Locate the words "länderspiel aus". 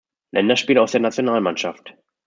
0.31-0.93